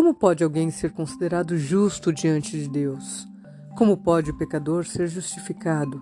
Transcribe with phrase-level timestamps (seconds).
[0.00, 3.28] Como pode alguém ser considerado justo diante de Deus?
[3.76, 6.00] Como pode o pecador ser justificado?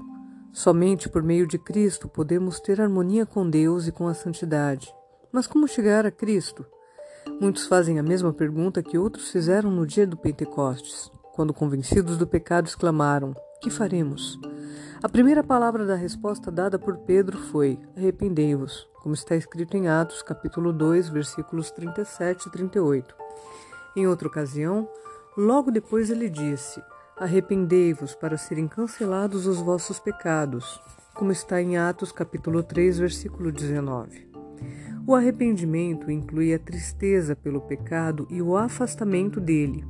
[0.53, 4.95] Somente por meio de Cristo podemos ter harmonia com Deus e com a santidade.
[5.33, 6.65] Mas como chegar a Cristo?
[7.41, 12.25] Muitos fazem a mesma pergunta que outros fizeram no dia do Pentecostes, quando convencidos do
[12.25, 14.39] pecado exclamaram: Que faremos?
[15.03, 20.23] A primeira palavra da resposta dada por Pedro foi: Arrependei-vos, como está escrito em Atos,
[20.23, 23.19] capítulo 2, versículos 37 e 38.
[23.97, 24.89] Em outra ocasião,
[25.37, 26.83] logo depois ele disse:
[27.17, 30.81] Arrependei-vos para serem cancelados os vossos pecados,
[31.15, 34.29] como está em Atos capítulo 3, versículo 19.
[35.09, 39.83] O arrependimento inclui a tristeza pelo pecado e o afastamento dele.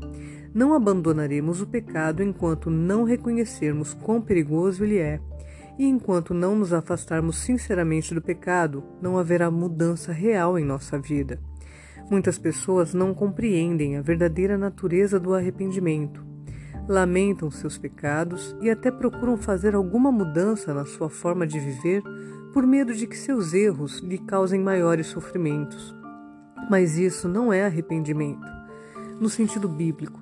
[0.55, 5.21] Não abandonaremos o pecado enquanto não reconhecermos quão perigoso ele é.
[5.77, 11.41] E enquanto não nos afastarmos sinceramente do pecado, não haverá mudança real em nossa vida.
[12.11, 16.29] Muitas pessoas não compreendem a verdadeira natureza do arrependimento
[16.89, 22.03] lamentam seus pecados e até procuram fazer alguma mudança na sua forma de viver
[22.53, 25.95] por medo de que seus erros lhe causem maiores sofrimentos.
[26.71, 28.47] Mas isso não é arrependimento.
[29.21, 30.19] No sentido bíblico,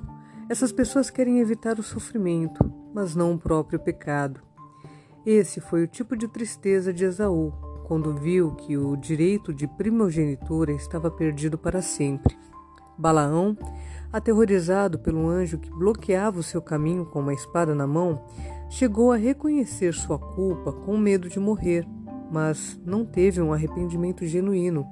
[0.48, 4.41] essas pessoas querem evitar o sofrimento, mas não o próprio pecado.
[5.24, 7.52] Esse foi o tipo de tristeza de Esaú,
[7.87, 12.37] quando viu que o direito de primogenitura estava perdido para sempre.
[12.98, 13.56] Balaão
[14.12, 18.25] Aterrorizado pelo anjo que bloqueava o seu caminho com uma espada na mão,
[18.70, 21.87] chegou a reconhecer sua culpa com medo de morrer,
[22.31, 24.87] mas não teve um arrependimento genuíno,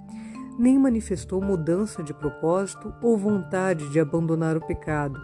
[0.59, 5.19] nem manifestou mudança de propósito ou vontade de abandonar o pecado.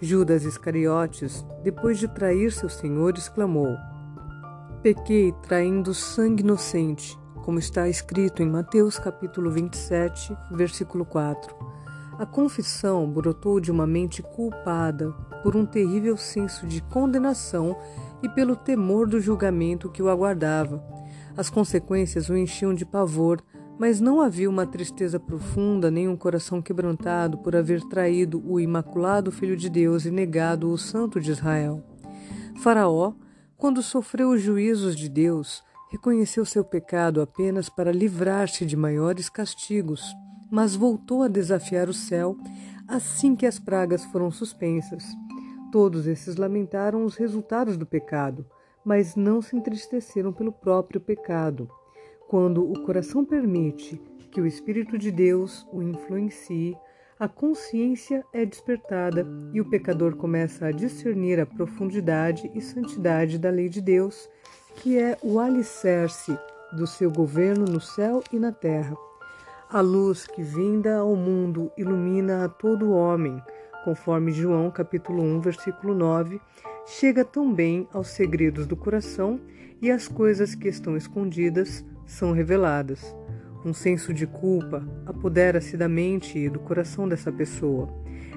[0.00, 3.76] Judas Iscariotes, depois de trair seu senhor, exclamou:
[4.82, 11.54] Pequei traindo sangue inocente, como está escrito em Mateus capítulo 27, versículo 4.
[12.18, 17.76] A confissão brotou de uma mente culpada por um terrível senso de condenação
[18.24, 20.82] e pelo temor do julgamento que o aguardava.
[21.36, 23.40] As consequências o enchiam de pavor,
[23.78, 29.30] mas não havia uma tristeza profunda nem um coração quebrantado por haver traído o imaculado
[29.30, 31.84] Filho de Deus e negado o Santo de Israel.
[32.60, 33.12] Faraó,
[33.62, 40.02] quando sofreu os juízos de Deus, reconheceu seu pecado apenas para livrar-se de maiores castigos
[40.52, 42.36] mas voltou a desafiar o céu
[42.86, 45.02] assim que as pragas foram suspensas.
[45.72, 48.44] Todos esses lamentaram os resultados do pecado,
[48.84, 51.70] mas não se entristeceram pelo próprio pecado.
[52.28, 53.96] Quando o coração permite
[54.30, 56.76] que o Espírito de Deus o influencie,
[57.18, 63.50] a consciência é despertada e o pecador começa a discernir a profundidade e santidade da
[63.50, 64.28] lei de Deus,
[64.76, 66.36] que é o alicerce
[66.72, 68.96] do seu governo no céu e na terra.
[69.70, 73.40] A luz que vinda ao mundo ilumina a todo homem,
[73.84, 76.40] conforme João capítulo 1, versículo 9,
[76.86, 79.40] chega também aos segredos do coração
[79.80, 83.14] e as coisas que estão escondidas são reveladas.
[83.64, 87.88] Um senso de culpa apodera-se da mente e do coração dessa pessoa.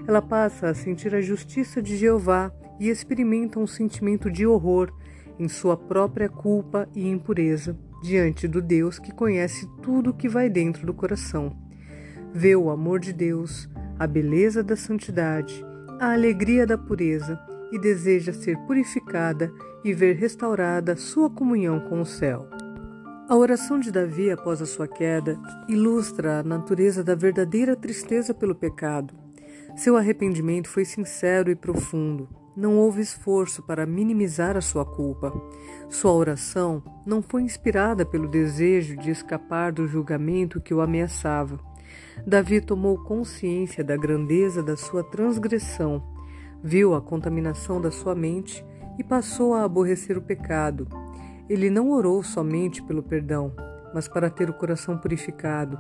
[0.08, 4.92] Ela passa a sentir a justiça de Jeová e experimenta um sentimento de horror
[5.40, 10.50] em sua própria culpa e impureza diante do Deus que conhece tudo o que vai
[10.50, 11.56] dentro do coração.
[12.34, 15.66] Vê o amor de Deus, a beleza da santidade,
[16.00, 17.40] a alegria da pureza
[17.72, 19.52] e deseja ser purificada
[19.84, 22.55] e ver restaurada sua comunhão com o céu.
[23.28, 28.54] A oração de Davi após a sua queda ilustra a natureza da verdadeira tristeza pelo
[28.54, 29.16] pecado.
[29.76, 32.30] Seu arrependimento foi sincero e profundo.
[32.56, 35.34] Não houve esforço para minimizar a sua culpa.
[35.90, 41.60] Sua oração não foi inspirada pelo desejo de escapar do julgamento que o ameaçava.
[42.28, 46.04] Davi tomou consciência da grandeza da sua transgressão,
[46.64, 48.64] viu a contaminação da sua mente
[49.00, 50.88] e passou a aborrecer o pecado.
[51.48, 53.54] Ele não orou somente pelo perdão,
[53.94, 55.80] mas para ter o coração purificado.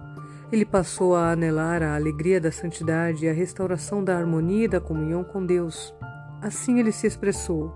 [0.52, 4.80] Ele passou a anelar a alegria da santidade e a restauração da harmonia e da
[4.80, 5.94] comunhão com Deus.
[6.42, 7.74] Assim ele se expressou: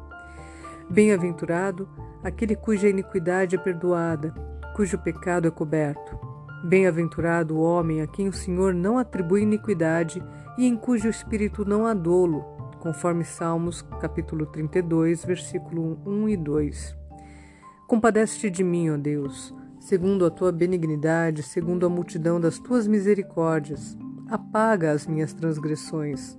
[0.89, 1.89] Bem-aventurado
[2.23, 4.33] aquele cuja iniquidade é perdoada,
[4.75, 6.17] cujo pecado é coberto.
[6.63, 10.21] Bem-aventurado o homem a quem o Senhor não atribui iniquidade
[10.57, 12.41] e em cujo espírito não há dolo,
[12.79, 16.98] conforme Salmos capítulo 32, versículo 1 e 2.
[17.89, 23.97] Compadece-te de mim, ó Deus, segundo a tua benignidade, segundo a multidão das tuas misericórdias.
[24.29, 26.37] Apaga as minhas transgressões,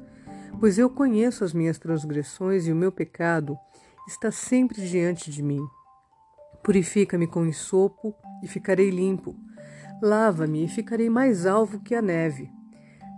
[0.60, 3.58] pois eu conheço as minhas transgressões e o meu pecado
[4.06, 5.60] está sempre diante de mim.
[6.62, 8.14] Purifica-me com ensopo
[8.44, 9.34] e ficarei limpo.
[10.00, 12.48] Lava-me e ficarei mais alvo que a neve.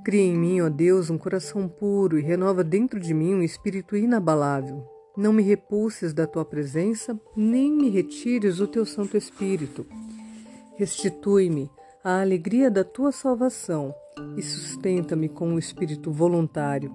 [0.06, 3.94] Cria em mim, ó Deus, um coração puro e renova dentro de mim um espírito
[3.94, 4.91] inabalável.
[5.16, 9.86] Não me repulses da tua presença, nem me retires o teu Santo Espírito.
[10.76, 11.70] Restitui-me
[12.02, 13.94] a alegria da tua salvação
[14.36, 16.90] e sustenta-me com um espírito voluntário.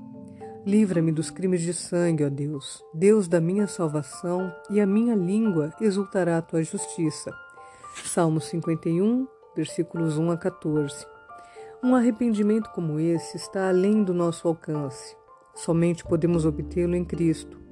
[0.65, 5.71] Livra-me dos crimes de sangue, ó Deus, Deus da minha salvação, e a minha língua
[5.79, 7.31] exultará a tua justiça.
[8.03, 11.05] Salmo 51, versículos 1 a 14.
[11.83, 15.15] Um arrependimento como esse está além do nosso alcance.
[15.53, 17.66] Somente podemos obtê-lo em Cristo,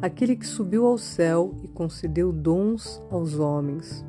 [0.00, 4.04] aquele que subiu ao céu e concedeu dons aos homens.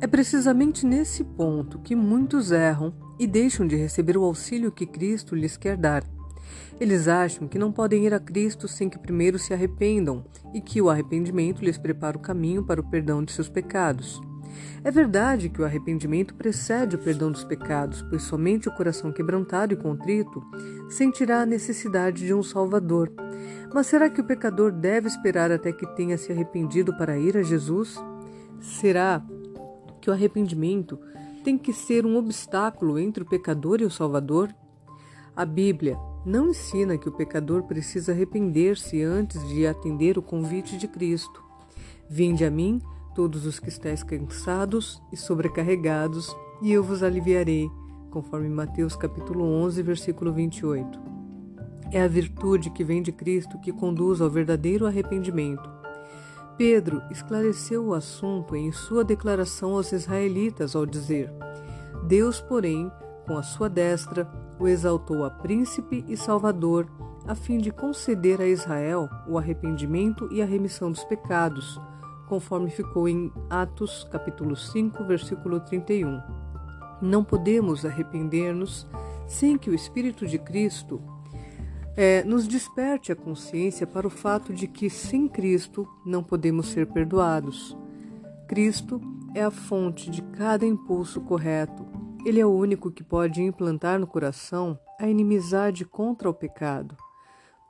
[0.00, 5.34] É precisamente nesse ponto que muitos erram e deixam de receber o auxílio que Cristo
[5.34, 6.04] lhes quer dar.
[6.78, 10.82] Eles acham que não podem ir a Cristo sem que primeiro se arrependam e que
[10.82, 14.20] o arrependimento lhes prepara o caminho para o perdão de seus pecados.
[14.82, 19.74] É verdade que o arrependimento precede o perdão dos pecados, pois somente o coração quebrantado
[19.74, 20.42] e contrito
[20.88, 23.12] sentirá a necessidade de um Salvador.
[23.74, 27.42] Mas será que o pecador deve esperar até que tenha se arrependido para ir a
[27.42, 27.96] Jesus?
[28.60, 29.22] Será
[30.00, 30.98] que o arrependimento
[31.44, 34.54] tem que ser um obstáculo entre o pecador e o Salvador?
[35.34, 40.88] A Bíblia não ensina que o pecador precisa arrepender-se antes de atender o convite de
[40.88, 41.44] Cristo.
[42.08, 42.80] Vinde a mim
[43.16, 47.66] todos os que estáis cansados e sobrecarregados, e eu vos aliviarei,
[48.10, 51.00] conforme Mateus capítulo 11, versículo 28.
[51.90, 55.66] É a virtude que vem de Cristo que conduz ao verdadeiro arrependimento.
[56.58, 61.32] Pedro esclareceu o assunto em sua declaração aos israelitas ao dizer:
[62.06, 62.92] Deus, porém,
[63.26, 64.30] com a sua destra,
[64.60, 66.86] o exaltou a príncipe e salvador,
[67.26, 71.80] a fim de conceder a Israel o arrependimento e a remissão dos pecados
[72.28, 76.20] conforme ficou em Atos capítulo 5, versículo 31.
[77.00, 78.86] Não podemos arrepender-nos
[79.26, 81.00] sem que o Espírito de Cristo
[81.96, 86.86] é, nos desperte a consciência para o fato de que sem Cristo não podemos ser
[86.86, 87.76] perdoados.
[88.46, 89.00] Cristo
[89.34, 91.86] é a fonte de cada impulso correto.
[92.24, 96.96] Ele é o único que pode implantar no coração a inimizade contra o pecado,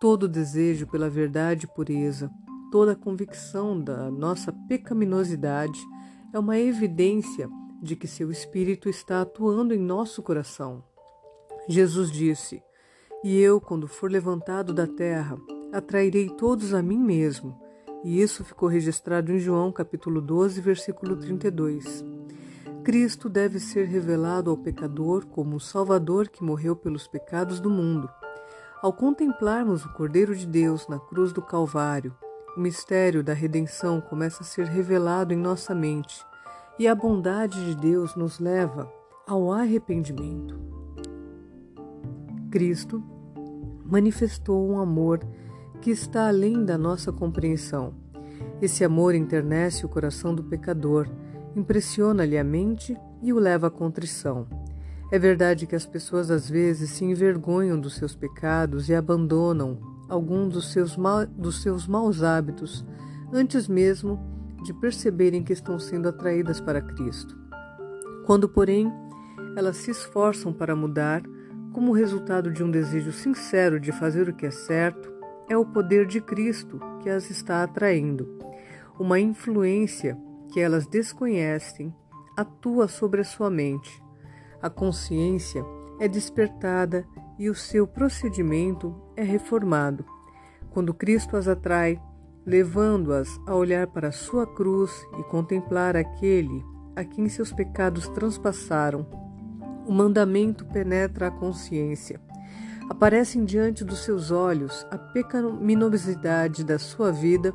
[0.00, 2.30] todo desejo pela verdade e pureza,
[2.76, 5.80] Toda a convicção da nossa pecaminosidade
[6.30, 7.48] é uma evidência
[7.80, 10.84] de que seu Espírito está atuando em nosso coração.
[11.66, 12.62] Jesus disse:
[13.24, 15.38] E eu, quando for levantado da terra,
[15.72, 17.58] atrairei todos a mim mesmo.
[18.04, 22.04] E isso ficou registrado em João capítulo 12, versículo 32.
[22.84, 28.06] Cristo deve ser revelado ao pecador como o Salvador que morreu pelos pecados do mundo.
[28.82, 32.14] Ao contemplarmos o Cordeiro de Deus na cruz do Calvário,
[32.56, 36.24] o mistério da redenção começa a ser revelado em nossa mente
[36.78, 38.90] e a bondade de Deus nos leva
[39.26, 40.58] ao arrependimento.
[42.50, 43.02] Cristo
[43.84, 45.20] manifestou um amor
[45.82, 47.94] que está além da nossa compreensão.
[48.60, 51.08] Esse amor enternece o coração do pecador,
[51.54, 54.46] impressiona-lhe a mente e o leva à contrição.
[55.12, 60.48] É verdade que as pessoas às vezes se envergonham dos seus pecados e abandonam algum
[60.48, 62.84] dos seus, ma dos seus maus hábitos
[63.32, 64.18] antes mesmo
[64.62, 67.36] de perceberem que estão sendo atraídas para Cristo.
[68.24, 68.92] Quando, porém,
[69.56, 71.22] elas se esforçam para mudar,
[71.72, 75.12] como resultado de um desejo sincero de fazer o que é certo,
[75.48, 78.28] é o poder de Cristo que as está atraindo.
[78.98, 80.18] Uma influência
[80.52, 81.94] que elas desconhecem
[82.36, 84.02] atua sobre a sua mente.
[84.60, 85.64] A consciência
[86.00, 87.06] é despertada
[87.38, 90.04] e o seu procedimento é reformado.
[90.70, 92.00] Quando Cristo as atrai,
[92.44, 96.64] levando-as a olhar para a sua cruz e contemplar aquele
[96.94, 99.06] a quem seus pecados transpassaram,
[99.86, 102.20] o mandamento penetra a consciência.
[102.88, 107.52] Aparecem diante dos seus olhos a pecaminosidade da sua vida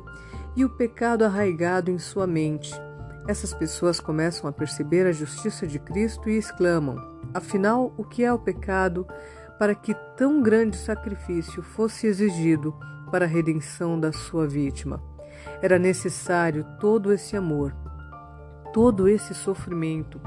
[0.54, 2.72] e o pecado arraigado em sua mente.
[3.26, 6.96] Essas pessoas começam a perceber a justiça de Cristo e exclamam:
[7.32, 9.06] Afinal, o que é o pecado?
[9.58, 12.74] Para que tão grande sacrifício fosse exigido
[13.10, 15.02] para a redenção da sua vítima.
[15.60, 17.74] Era necessário todo esse amor,
[18.72, 20.20] todo esse sofrimento,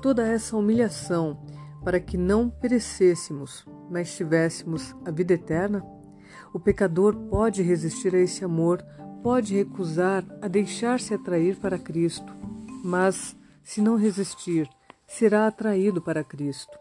[0.00, 1.38] toda essa humilhação
[1.84, 5.84] para que não perecêssemos, mas tivéssemos a vida eterna?
[6.52, 8.84] O pecador pode resistir a esse amor,
[9.22, 12.32] pode recusar a deixar-se atrair para Cristo,
[12.84, 14.68] mas, se não resistir,
[15.06, 16.79] será atraído para Cristo.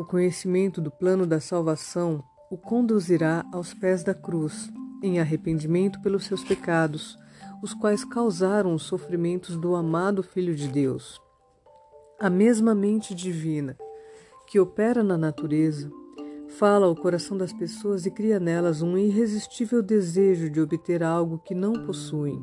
[0.00, 6.24] O conhecimento do plano da salvação o conduzirá aos pés da cruz, em arrependimento pelos
[6.24, 7.18] seus pecados,
[7.62, 11.20] os quais causaram os sofrimentos do amado Filho de Deus.
[12.18, 13.76] A mesma mente divina
[14.46, 15.92] que opera na natureza,
[16.48, 21.54] fala ao coração das pessoas e cria nelas um irresistível desejo de obter algo que
[21.54, 22.42] não possuem.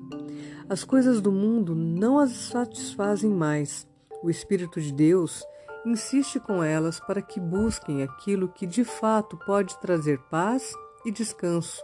[0.70, 3.88] As coisas do mundo não as satisfazem mais.
[4.22, 5.44] O Espírito de Deus
[5.86, 10.74] insiste com elas para que busquem aquilo que de fato pode trazer paz
[11.06, 11.82] e descanso,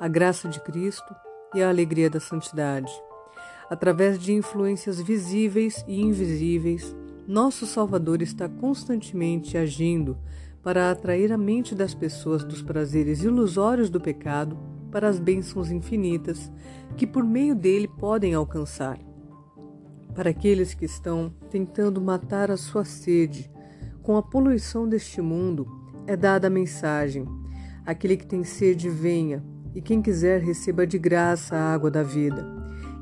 [0.00, 1.14] a graça de Cristo
[1.54, 2.92] e a alegria da santidade.
[3.68, 6.94] Através de influências visíveis e invisíveis,
[7.26, 10.16] nosso Salvador está constantemente agindo
[10.62, 14.56] para atrair a mente das pessoas dos prazeres ilusórios do pecado
[14.90, 16.50] para as bênçãos infinitas
[16.96, 19.05] que por meio dele podem alcançar.
[20.16, 23.50] Para aqueles que estão tentando matar a sua sede
[24.02, 25.68] com a poluição deste mundo,
[26.06, 27.28] é dada a mensagem:
[27.84, 29.44] aquele que tem sede, venha,
[29.74, 32.46] e quem quiser receba de graça a água da vida.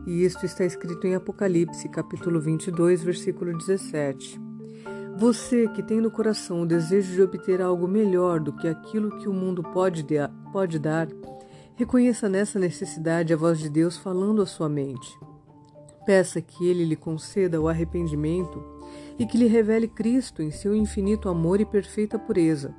[0.04, 4.40] E isto está escrito em Apocalipse, capítulo 22, versículo 17.
[5.16, 9.28] Você que tem no coração o desejo de obter algo melhor do que aquilo que
[9.28, 10.04] o mundo pode,
[10.52, 11.06] pode dar,
[11.76, 15.16] reconheça nessa necessidade a voz de Deus falando à sua mente.
[16.04, 18.62] Peça que Ele lhe conceda o arrependimento
[19.18, 22.74] e que lhe revele Cristo em seu infinito amor e perfeita pureza.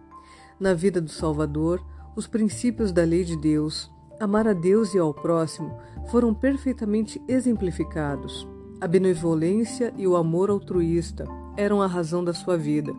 [0.59, 1.83] Na vida do Salvador,
[2.15, 5.77] os princípios da lei de Deus, amar a Deus e ao próximo,
[6.07, 8.47] foram perfeitamente exemplificados.
[8.79, 11.25] A benevolência e o amor altruísta
[11.57, 12.93] eram a razão da sua vida.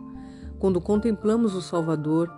[0.59, 2.29] Quando contemplamos o Salvador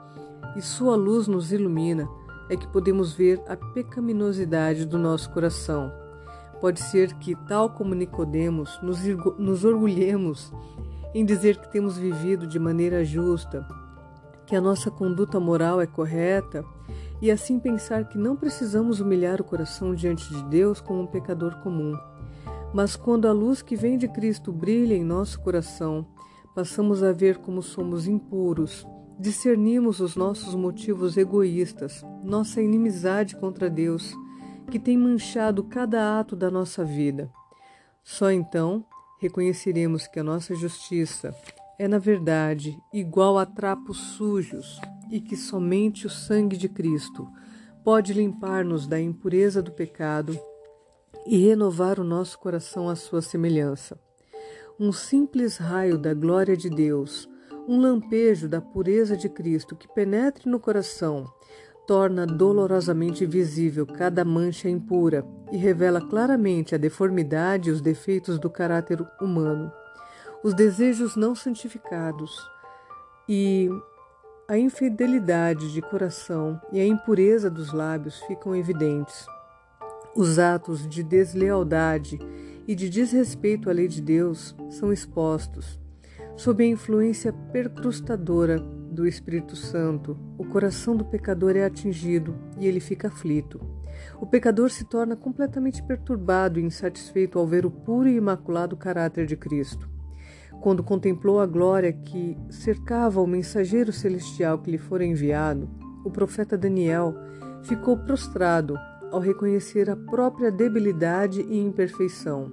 [0.55, 2.07] e sua luz nos ilumina,
[2.49, 5.91] é que podemos ver a pecaminosidade do nosso coração
[6.61, 8.99] Pode ser que, tal como Nicodemos, nos,
[9.37, 10.51] nos orgulhemos
[11.13, 13.65] em dizer que temos vivido de maneira justa,
[14.45, 16.63] que a nossa conduta moral é correta,
[17.21, 21.55] e assim pensar que não precisamos humilhar o coração diante de Deus como um pecador
[21.61, 21.97] comum.
[22.73, 26.05] Mas quando a luz que vem de Cristo brilha em nosso coração,
[26.53, 28.85] passamos a ver como somos impuros,
[29.19, 34.13] discernimos os nossos motivos egoístas, nossa inimizade contra Deus
[34.69, 37.31] que tem manchado cada ato da nossa vida.
[38.03, 38.85] Só então
[39.19, 41.35] reconheceremos que a nossa justiça
[41.77, 47.27] é, na verdade, igual a trapos sujos e que somente o sangue de Cristo
[47.83, 50.37] pode limpar-nos da impureza do pecado
[51.25, 53.99] e renovar o nosso coração à sua semelhança.
[54.79, 57.27] Um simples raio da glória de Deus,
[57.67, 61.25] um lampejo da pureza de Cristo que penetre no coração,
[61.89, 68.47] torna dolorosamente visível cada mancha impura e revela claramente a deformidade e os defeitos do
[68.47, 69.71] caráter humano,
[70.43, 72.47] os desejos não santificados
[73.27, 73.67] e
[74.47, 79.25] a infidelidade de coração e a impureza dos lábios ficam evidentes.
[80.15, 82.19] Os atos de deslealdade
[82.67, 85.79] e de desrespeito à lei de Deus são expostos,
[86.37, 88.63] sob a influência percrustadora
[88.99, 93.57] do Espírito Santo, o coração do pecador é atingido e ele fica aflito.
[94.19, 99.25] O pecador se torna completamente perturbado e insatisfeito ao ver o puro e imaculado caráter
[99.25, 99.89] de Cristo.
[100.59, 105.69] Quando contemplou a glória que cercava o mensageiro celestial que lhe fora enviado,
[106.03, 107.15] o profeta Daniel
[107.63, 108.77] ficou prostrado
[109.13, 112.51] ao reconhecer a própria debilidade e imperfeição.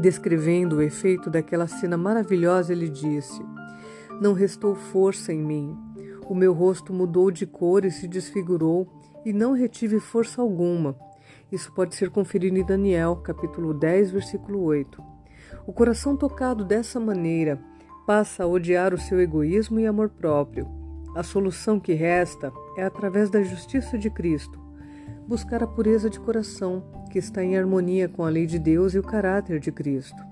[0.00, 3.42] Descrevendo o efeito daquela cena maravilhosa, ele disse:
[4.20, 5.76] não restou força em mim.
[6.28, 8.86] O meu rosto mudou de cor e se desfigurou,
[9.24, 10.96] e não retive força alguma.
[11.50, 15.02] Isso pode ser conferido em Daniel, capítulo 10, versículo 8.
[15.66, 17.58] O coração tocado dessa maneira
[18.06, 20.68] passa a odiar o seu egoísmo e amor próprio.
[21.14, 24.58] A solução que resta é através da justiça de Cristo,
[25.26, 28.98] buscar a pureza de coração, que está em harmonia com a lei de Deus e
[28.98, 30.22] o caráter de Cristo.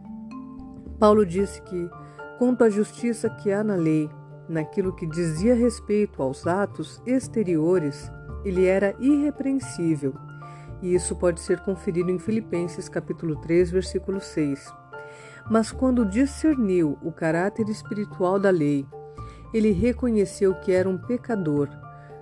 [0.98, 1.90] Paulo disse que
[2.38, 4.10] quanto à justiça que há na lei,
[4.48, 8.10] naquilo que dizia respeito aos atos exteriores,
[8.44, 10.14] ele era irrepreensível.
[10.82, 14.72] E isso pode ser conferido em Filipenses capítulo 3, versículo 6.
[15.50, 18.86] Mas quando discerniu o caráter espiritual da lei,
[19.54, 21.68] ele reconheceu que era um pecador,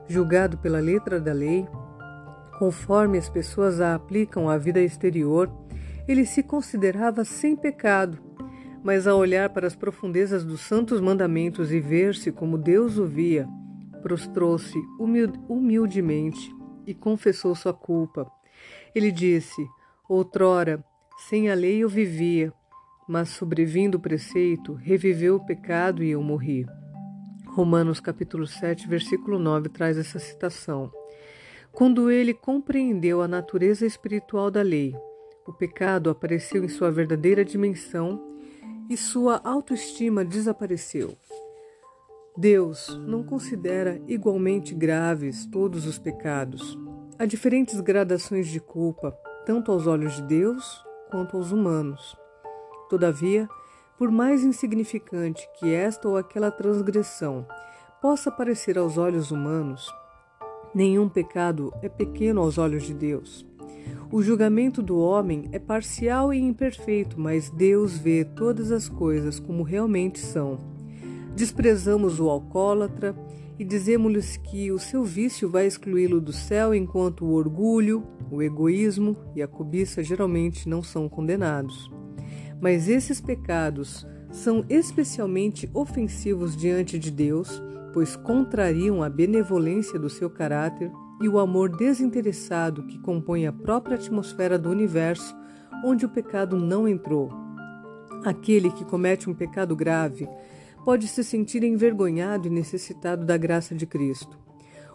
[0.06, 1.66] julgado pela letra da lei,
[2.58, 5.50] conforme as pessoas a aplicam à vida exterior,
[6.06, 8.23] ele se considerava sem pecado
[8.84, 13.48] mas ao olhar para as profundezas dos santos mandamentos e ver-se como Deus o via,
[14.02, 14.78] prostrou-se
[15.48, 16.54] humildemente
[16.86, 18.30] e confessou sua culpa.
[18.94, 19.66] Ele disse:
[20.06, 20.84] Outrora,
[21.16, 22.52] sem a lei eu vivia,
[23.08, 26.66] mas sobrevindo o preceito, reviveu o pecado e eu morri.
[27.46, 30.92] Romanos capítulo 7, versículo 9 traz essa citação.
[31.72, 34.94] Quando ele compreendeu a natureza espiritual da lei,
[35.46, 38.33] o pecado apareceu em sua verdadeira dimensão
[38.88, 41.16] e sua autoestima desapareceu.
[42.36, 46.76] Deus não considera igualmente graves todos os pecados.
[47.18, 49.12] Há diferentes gradações de culpa,
[49.46, 52.16] tanto aos olhos de Deus quanto aos humanos.
[52.88, 53.48] Todavia,
[53.96, 57.46] por mais insignificante que esta ou aquela transgressão
[58.02, 59.88] possa parecer aos olhos humanos,
[60.74, 63.46] nenhum pecado é pequeno aos olhos de Deus.
[64.10, 69.62] O julgamento do homem é parcial e imperfeito, mas Deus vê todas as coisas como
[69.62, 70.58] realmente são.
[71.34, 73.14] Desprezamos o alcoólatra
[73.58, 79.16] e dizemos-lhes que o seu vício vai excluí-lo do céu, enquanto o orgulho, o egoísmo
[79.34, 81.90] e a cobiça geralmente não são condenados.
[82.60, 90.28] Mas esses pecados são especialmente ofensivos diante de Deus, pois contrariam a benevolência do seu
[90.28, 90.90] caráter
[91.24, 95.34] e o amor desinteressado que compõe a própria atmosfera do universo
[95.82, 97.30] onde o pecado não entrou.
[98.22, 100.28] Aquele que comete um pecado grave
[100.84, 104.38] pode se sentir envergonhado e necessitado da graça de Cristo.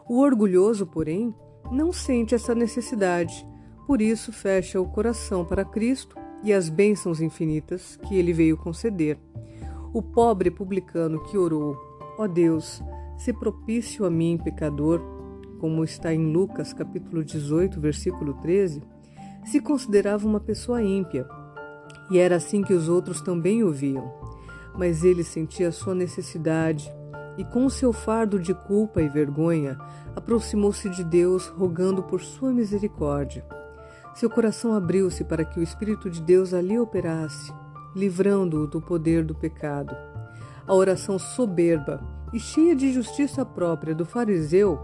[0.07, 1.33] O orgulhoso, porém,
[1.71, 3.43] não sente essa necessidade,
[3.87, 9.17] por isso fecha o coração para Cristo e as bênçãos infinitas que ele veio conceder.
[9.91, 11.75] O pobre publicano que orou:
[12.19, 12.83] Ó oh Deus,
[13.17, 15.18] se propício a mim, pecador,
[15.59, 18.81] como está em Lucas capítulo 18, versículo 13,
[19.45, 21.27] se considerava uma pessoa ímpia,
[22.09, 24.11] e era assim que os outros também o viam.
[24.75, 26.91] Mas ele sentia sua necessidade
[27.37, 29.77] e, com seu fardo de culpa e vergonha,
[30.15, 33.45] aproximou-se de Deus, rogando por sua misericórdia.
[34.15, 37.53] Seu coração abriu-se para que o Espírito de Deus ali operasse,
[37.95, 39.95] livrando-o do poder do pecado.
[40.65, 42.01] A oração soberba
[42.31, 44.79] e cheia de justiça própria do fariseu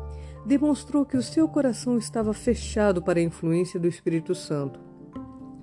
[0.46, 4.80] demonstrou que o seu coração estava fechado para a influência do Espírito Santo.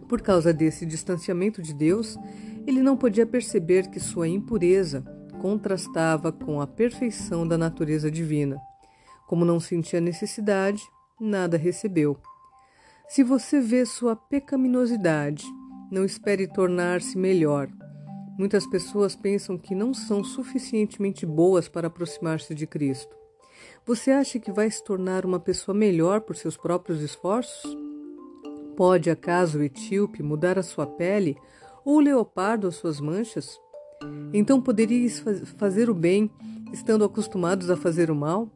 [0.09, 2.19] Por causa desse distanciamento de Deus,
[2.67, 5.05] ele não podia perceber que sua impureza
[5.41, 8.61] contrastava com a perfeição da natureza divina.
[9.27, 10.83] Como não sentia necessidade,
[11.21, 12.19] nada recebeu.
[13.09, 15.45] Se você vê sua pecaminosidade,
[15.91, 17.69] não espere tornar-se melhor.
[18.39, 23.22] Muitas pessoas pensam que não são suficientemente boas para aproximar-se de Cristo.
[23.85, 27.77] Você acha que vai se tornar uma pessoa melhor por seus próprios esforços?
[28.77, 31.37] Pode acaso o etíope mudar a sua pele
[31.85, 33.61] ou o leopardo as suas manchas?
[34.33, 35.21] Então poderíeis
[35.59, 36.31] fazer o bem
[36.73, 38.49] estando acostumados a fazer o mal?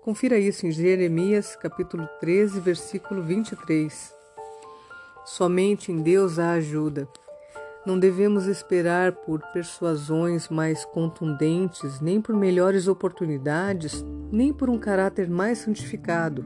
[0.00, 4.14] Confira isso em Jeremias capítulo 13, versículo 23.
[5.24, 7.08] Somente em Deus há ajuda.
[7.84, 15.28] Não devemos esperar por persuasões mais contundentes, nem por melhores oportunidades, nem por um caráter
[15.28, 16.44] mais santificado.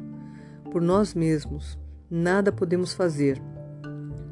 [0.73, 1.79] Por nós mesmos,
[2.11, 3.39] nada podemos fazer.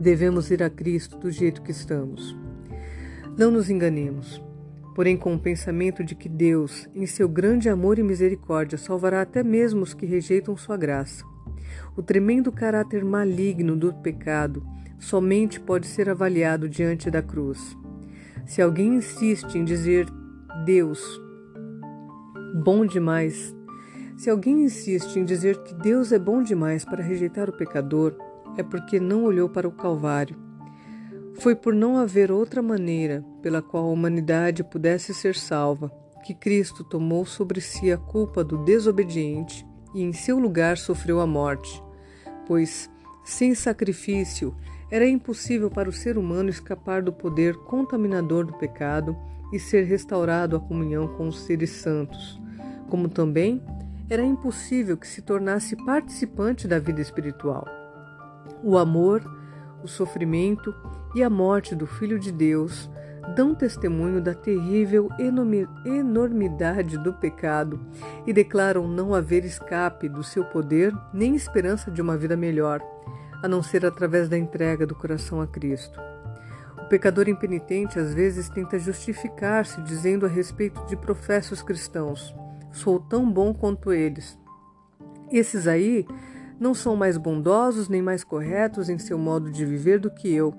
[0.00, 2.34] Devemos ir a Cristo do jeito que estamos.
[3.36, 4.42] Não nos enganemos,
[4.94, 9.42] porém, com o pensamento de que Deus, em seu grande amor e misericórdia, salvará até
[9.42, 11.22] mesmo os que rejeitam Sua graça.
[11.94, 14.66] O tremendo caráter maligno do pecado
[15.04, 17.76] somente pode ser avaliado diante da cruz.
[18.46, 20.06] Se alguém insiste em dizer
[20.64, 21.00] Deus
[22.64, 23.54] bom demais,
[24.16, 28.16] se alguém insiste em dizer que Deus é bom demais para rejeitar o pecador,
[28.56, 30.36] é porque não olhou para o Calvário.
[31.34, 35.90] Foi por não haver outra maneira pela qual a humanidade pudesse ser salva
[36.24, 41.26] que Cristo tomou sobre si a culpa do desobediente e em seu lugar sofreu a
[41.26, 41.82] morte,
[42.46, 42.88] pois,
[43.24, 44.54] sem sacrifício,
[44.90, 49.16] era impossível para o ser humano escapar do poder contaminador do pecado
[49.52, 52.40] e ser restaurado à comunhão com os seres santos,
[52.88, 53.62] como também
[54.08, 57.66] era impossível que se tornasse participante da vida espiritual.
[58.62, 59.22] O amor,
[59.82, 60.74] o sofrimento
[61.14, 62.90] e a morte do Filho de Deus
[63.34, 65.08] dão testemunho da terrível
[65.86, 67.80] enormidade do pecado
[68.26, 72.82] e declaram não haver escape do seu poder nem esperança de uma vida melhor
[73.44, 76.00] a não ser através da entrega do coração a Cristo.
[76.82, 82.34] O pecador impenitente às vezes tenta justificar-se dizendo a respeito de professos cristãos:
[82.72, 84.38] sou tão bom quanto eles.
[85.30, 86.06] Esses aí
[86.58, 90.54] não são mais bondosos nem mais corretos em seu modo de viver do que eu.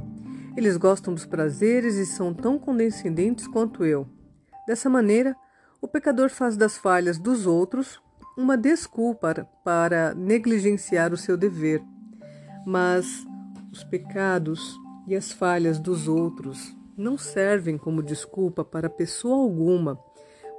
[0.56, 4.08] Eles gostam dos prazeres e são tão condescendentes quanto eu.
[4.68, 5.36] Dessa maneira,
[5.82, 8.00] o pecador faz das falhas dos outros
[8.38, 11.82] uma desculpa para negligenciar o seu dever
[12.66, 13.26] mas
[13.72, 14.76] os pecados
[15.08, 20.00] e as falhas dos outros não servem como desculpa para pessoa alguma,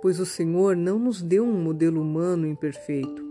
[0.01, 3.25] pois o Senhor não nos deu um modelo humano imperfeito.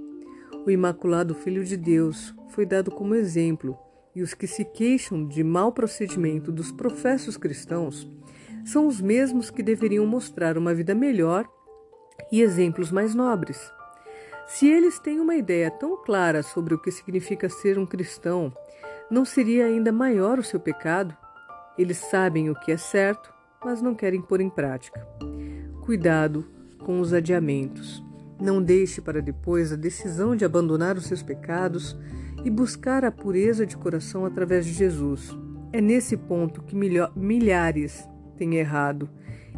[0.65, 3.77] O Imaculado Filho de Deus foi dado como exemplo,
[4.15, 8.09] e os que se queixam de mau procedimento dos professos cristãos
[8.65, 11.47] são os mesmos que deveriam mostrar uma vida melhor
[12.31, 13.71] e exemplos mais nobres.
[14.47, 18.51] Se eles têm uma ideia tão clara sobre o que significa ser um cristão,
[19.09, 21.15] não seria ainda maior o seu pecado?
[21.77, 25.05] Eles sabem o que é certo, mas não querem pôr em prática.
[25.81, 26.45] Cuidado
[26.79, 28.03] com os adiamentos.
[28.39, 31.97] Não deixe para depois a decisão de abandonar os seus pecados
[32.43, 35.35] e buscar a pureza de coração através de Jesus.
[35.71, 39.09] É nesse ponto que milhares têm errado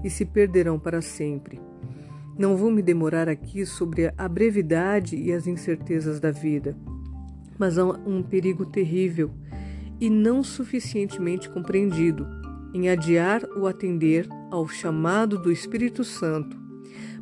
[0.04, 1.60] e se perderão para sempre.
[2.38, 6.78] Não vou me demorar aqui sobre a brevidade e as incertezas da vida,
[7.58, 9.32] mas há um perigo terrível
[10.00, 12.28] e não suficientemente compreendido
[12.74, 16.58] em adiar o atender ao chamado do Espírito Santo,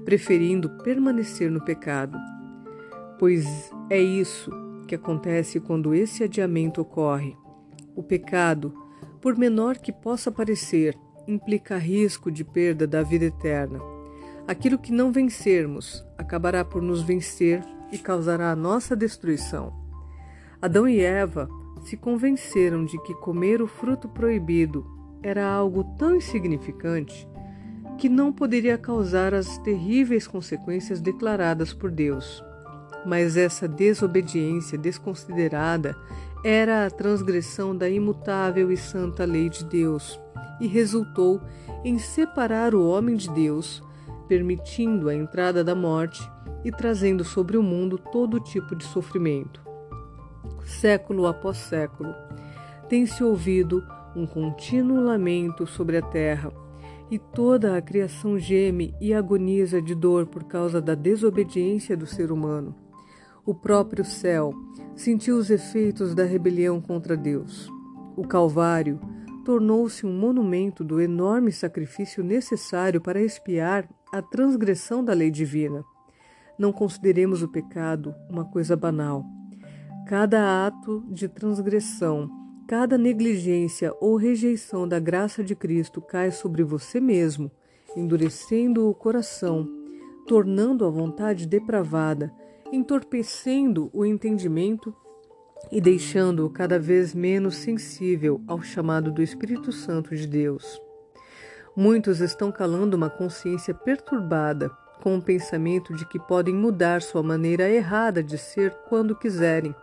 [0.03, 2.17] preferindo permanecer no pecado.
[3.17, 4.51] Pois é isso
[4.87, 7.35] que acontece quando esse adiamento ocorre.
[7.95, 8.73] O pecado,
[9.21, 13.79] por menor que possa parecer, implica risco de perda da vida eterna.
[14.47, 19.84] Aquilo que não vencermos acabará por nos vencer e causará a nossa destruição.
[20.61, 21.49] Adão e Eva
[21.83, 24.85] se convenceram de que comer o fruto proibido
[25.21, 27.27] era algo tão insignificante
[27.97, 32.43] que não poderia causar as terríveis consequências declaradas por Deus.
[33.05, 35.95] Mas essa desobediência desconsiderada
[36.43, 40.19] era a transgressão da imutável e santa lei de Deus
[40.59, 41.41] e resultou
[41.83, 43.83] em separar o homem de Deus
[44.27, 46.21] permitindo a entrada da morte
[46.63, 49.64] e trazendo sobre o mundo todo tipo de sofrimento.
[50.65, 52.13] Século após século,
[52.89, 53.83] tem-se ouvido
[54.15, 56.51] um contínuo lamento sobre a terra,
[57.09, 62.31] e toda a criação geme e agoniza de dor por causa da desobediência do ser
[62.31, 62.75] humano.
[63.45, 64.53] O próprio céu
[64.95, 67.69] sentiu os efeitos da rebelião contra Deus.
[68.15, 68.99] O Calvário
[69.43, 75.83] tornou-se um monumento do enorme sacrifício necessário para expiar a transgressão da lei divina.
[76.57, 79.23] Não consideremos o pecado uma coisa banal.
[80.05, 82.29] Cada ato de transgressão,
[82.67, 87.49] cada negligência ou rejeição da graça de Cristo cai sobre você mesmo,
[87.97, 89.67] endurecendo o coração,
[90.27, 92.31] tornando a vontade depravada,
[92.71, 94.95] entorpecendo o entendimento
[95.71, 100.79] e deixando-o cada vez menos sensível ao chamado do Espírito Santo de Deus.
[101.75, 104.69] Muitos estão calando uma consciência perturbada
[105.01, 109.75] com o pensamento de que podem mudar sua maneira errada de ser quando quiserem.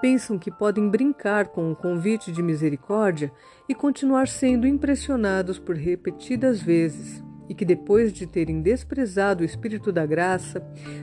[0.00, 3.32] Pensam que podem brincar com o convite de misericórdia
[3.68, 9.90] e continuar sendo impressionados por repetidas vezes, e que depois de terem desprezado o Espírito
[9.90, 10.60] da graça,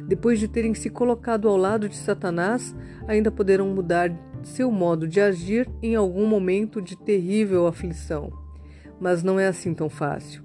[0.08, 2.76] depois de terem se colocado ao lado de Satanás,
[3.08, 4.12] ainda poderão mudar
[4.44, 8.46] seu modo de agir em algum momento de terrível aflição
[9.00, 10.44] mas não é assim tão fácil.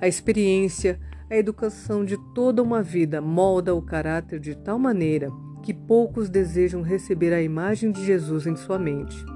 [0.00, 5.30] A experiência, a educação de toda uma vida molda o caráter de tal maneira
[5.66, 9.26] que poucos desejam receber a imagem de Jesus em sua mente.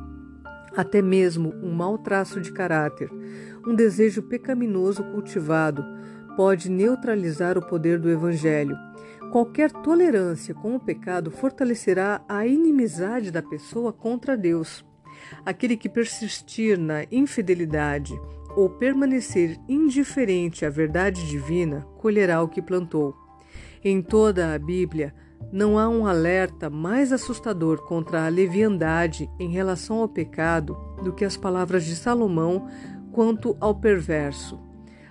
[0.76, 3.10] Até mesmo um mau traço de caráter,
[3.66, 5.84] um desejo pecaminoso cultivado,
[6.36, 8.76] pode neutralizar o poder do Evangelho.
[9.32, 14.84] Qualquer tolerância com o pecado fortalecerá a inimizade da pessoa contra Deus.
[15.44, 18.14] Aquele que persistir na infidelidade
[18.54, 23.16] ou permanecer indiferente à verdade divina, colherá o que plantou.
[23.82, 25.12] Em toda a Bíblia,
[25.52, 31.24] não há um alerta mais assustador contra a leviandade em relação ao pecado do que
[31.24, 32.68] as palavras de Salomão
[33.12, 34.58] quanto ao perverso.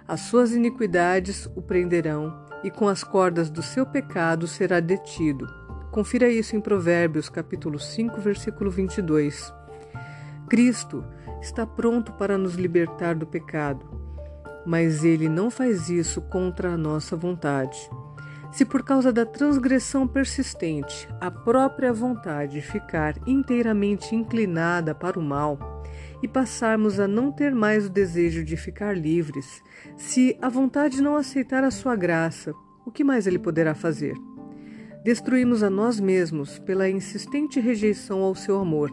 [0.07, 5.47] As suas iniquidades o prenderão, e com as cordas do seu pecado será detido.
[5.91, 9.53] Confira isso em Provérbios, capítulo 5, versículo 22.
[10.47, 11.05] Cristo
[11.41, 13.85] está pronto para nos libertar do pecado,
[14.65, 17.77] mas ele não faz isso contra a nossa vontade.
[18.51, 25.83] Se por causa da transgressão persistente a própria vontade ficar inteiramente inclinada para o mal
[26.21, 29.61] e passarmos a não ter mais o desejo de ficar livres,
[29.95, 32.53] se a vontade não aceitar a sua graça,
[32.85, 34.15] o que mais ele poderá fazer?
[35.03, 38.91] Destruímos a nós mesmos pela insistente rejeição ao seu amor.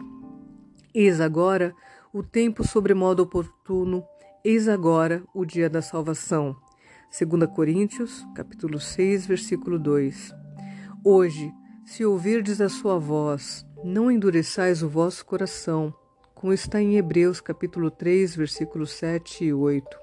[0.93, 1.73] Eis agora
[2.13, 4.03] o tempo sobremodo oportuno,
[4.43, 6.55] eis agora o dia da salvação.
[7.19, 10.35] 2 Coríntios, capítulo 6, versículo 2.
[11.03, 11.51] Hoje,
[11.83, 15.91] se ouvirdes a sua voz, não endureçais o vosso coração,
[16.35, 19.97] como está em Hebreus, capítulo 3, versículos 7 e 8.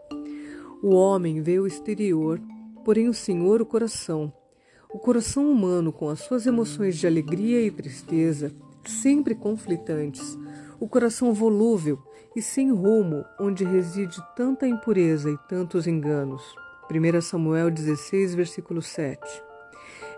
[0.82, 2.40] O homem vê o exterior,
[2.84, 4.32] porém o Senhor o coração.
[4.92, 8.52] O coração humano, com as suas emoções de alegria e tristeza,
[8.84, 10.36] sempre conflitantes,
[10.80, 12.02] o coração volúvel
[12.34, 16.63] e sem rumo, onde reside tanta impureza e tantos enganos.
[16.90, 19.20] 1 Samuel 16, versículo 7.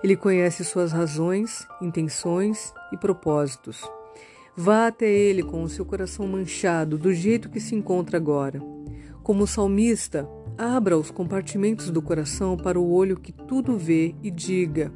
[0.03, 3.83] Ele conhece suas razões, intenções e propósitos.
[4.57, 8.61] Vá até ele com o seu coração manchado, do jeito que se encontra agora.
[9.23, 14.93] Como salmista, abra os compartimentos do coração para o olho que tudo vê e diga: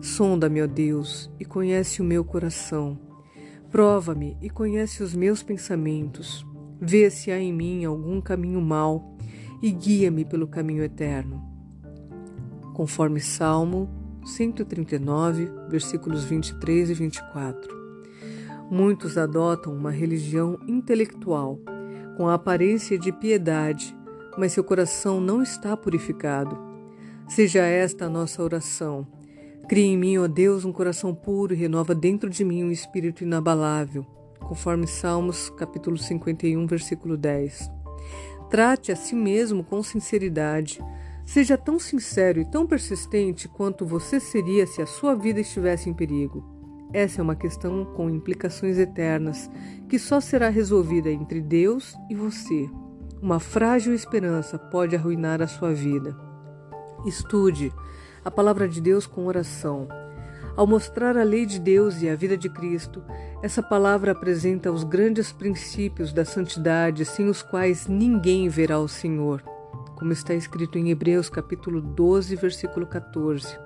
[0.00, 2.98] Sonda-me, ó Deus, e conhece o meu coração.
[3.70, 6.44] Prova-me e conhece os meus pensamentos.
[6.80, 9.15] Vê se há em mim algum caminho mau
[9.66, 11.42] e guia-me pelo caminho eterno.
[12.72, 13.90] Conforme Salmo
[14.24, 17.74] 139, versículos 23 e 24.
[18.70, 21.58] Muitos adotam uma religião intelectual,
[22.16, 23.96] com a aparência de piedade,
[24.38, 26.56] mas seu coração não está purificado.
[27.28, 29.04] Seja esta a nossa oração.
[29.68, 33.24] Cria em mim, ó Deus, um coração puro e renova dentro de mim um espírito
[33.24, 34.06] inabalável,
[34.38, 37.75] conforme Salmos capítulo 51, versículo 10.
[38.50, 40.80] Trate a si mesmo com sinceridade.
[41.24, 45.94] Seja tão sincero e tão persistente quanto você seria se a sua vida estivesse em
[45.94, 46.44] perigo.
[46.92, 49.50] Essa é uma questão com implicações eternas,
[49.88, 52.70] que só será resolvida entre Deus e você.
[53.20, 56.16] Uma frágil esperança pode arruinar a sua vida.
[57.04, 57.72] Estude
[58.24, 59.88] a palavra de Deus com oração.
[60.56, 63.04] Ao mostrar a lei de Deus e a vida de Cristo,
[63.42, 69.42] essa palavra apresenta os grandes princípios da santidade sem os quais ninguém verá o Senhor,
[69.96, 73.58] como está escrito em Hebreus capítulo 12, versículo 14.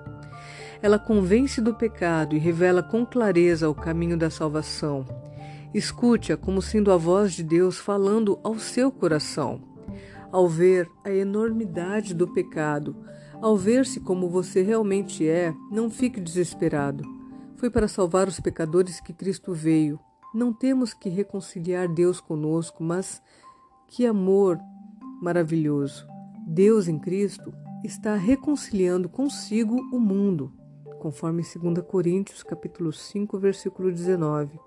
[0.81, 5.05] Ela convence do pecado e revela com clareza o caminho da salvação.
[5.73, 9.61] Escute-a como sendo a voz de Deus falando ao seu coração.
[10.29, 12.95] Ao ver a enormidade do pecado,
[13.41, 17.03] ao ver-se como você realmente é, não fique desesperado.
[17.57, 19.99] Foi para salvar os pecadores que Cristo veio.
[20.33, 23.21] Não temos que reconciliar Deus conosco, mas
[23.87, 24.59] que amor
[25.21, 26.07] maravilhoso!
[26.47, 30.53] Deus em Cristo está reconciliando consigo o mundo
[31.01, 34.59] conforme 2 Coríntios capítulo 5, versículo 19.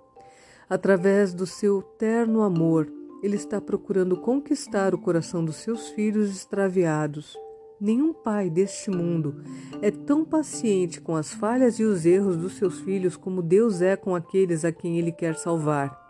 [0.68, 7.38] Através do seu terno amor, ele está procurando conquistar o coração dos seus filhos extraviados.
[7.84, 9.44] Nenhum pai deste mundo
[9.82, 13.94] é tão paciente com as falhas e os erros dos seus filhos como Deus é
[13.94, 16.02] com aqueles a quem ele quer salvar.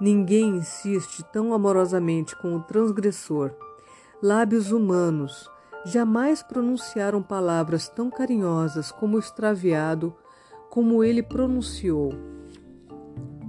[0.00, 3.50] Ninguém insiste tão amorosamente com o transgressor.
[4.22, 5.50] Lábios humanos
[5.84, 10.14] jamais pronunciaram palavras tão carinhosas como o extraviado,
[10.70, 12.12] como ele pronunciou.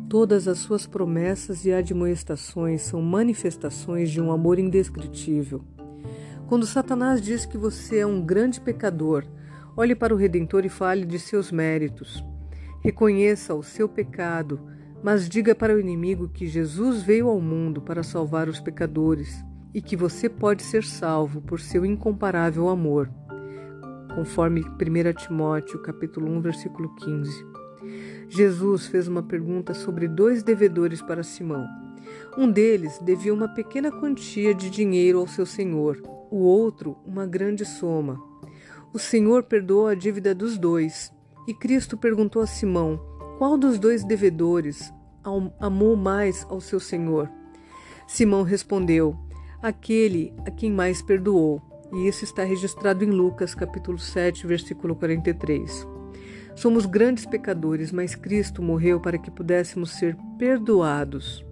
[0.09, 5.63] Todas as suas promessas e admoestações são manifestações de um amor indescritível.
[6.51, 9.23] Quando Satanás diz que você é um grande pecador,
[9.73, 12.21] olhe para o Redentor e fale de seus méritos.
[12.81, 14.59] Reconheça o seu pecado,
[15.01, 19.41] mas diga para o inimigo que Jesus veio ao mundo para salvar os pecadores
[19.73, 23.09] e que você pode ser salvo por seu incomparável amor.
[24.13, 27.45] Conforme 1 Timóteo, capítulo 1, versículo 15.
[28.27, 31.65] Jesus fez uma pergunta sobre dois devedores para Simão.
[32.37, 37.65] Um deles devia uma pequena quantia de dinheiro ao seu senhor, o outro uma grande
[37.65, 38.21] soma.
[38.93, 41.11] O senhor perdoou a dívida dos dois,
[41.47, 42.99] e Cristo perguntou a Simão:
[43.37, 44.93] qual dos dois devedores
[45.59, 47.29] amou mais ao seu senhor?
[48.07, 49.17] Simão respondeu:
[49.61, 51.61] aquele a quem mais perdoou.
[51.93, 55.85] E isso está registrado em Lucas, capítulo 7, versículo 43.
[56.55, 61.45] Somos grandes pecadores, mas Cristo morreu para que pudéssemos ser perdoados.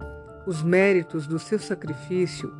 [0.50, 2.52] Os méritos do seu sacrifício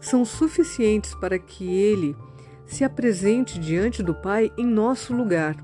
[0.00, 2.16] são suficientes para que ele
[2.64, 5.54] se apresente diante do Pai em nosso lugar.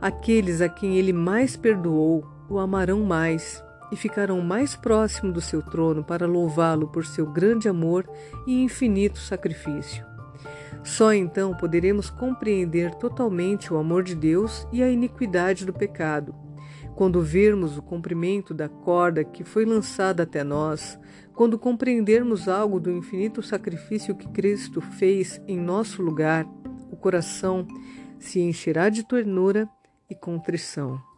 [0.00, 5.60] Aqueles a quem ele mais perdoou o amarão mais e ficarão mais próximo do seu
[5.60, 8.08] trono para louvá-lo por seu grande amor
[8.46, 10.06] e infinito sacrifício.
[10.84, 16.32] Só então poderemos compreender totalmente o amor de Deus e a iniquidade do pecado.
[16.94, 20.98] Quando vermos o comprimento da corda que foi lançada até nós,
[21.34, 26.46] quando compreendermos algo do infinito sacrifício que Cristo fez em nosso lugar,
[26.90, 27.66] o coração
[28.18, 29.68] se encherá de ternura
[30.08, 31.11] e contrição.